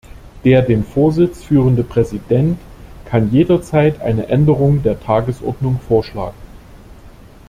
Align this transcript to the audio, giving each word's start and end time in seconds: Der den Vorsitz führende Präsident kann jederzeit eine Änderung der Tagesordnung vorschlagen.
Der 0.43 0.63
den 0.63 0.83
Vorsitz 0.83 1.43
führende 1.43 1.83
Präsident 1.83 2.57
kann 3.05 3.29
jederzeit 3.29 4.01
eine 4.01 4.29
Änderung 4.29 4.81
der 4.81 4.99
Tagesordnung 4.99 5.79
vorschlagen. 5.79 6.33